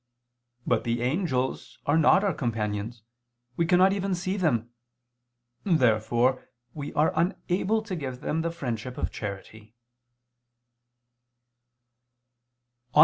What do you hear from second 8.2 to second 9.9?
them the friendship of charity.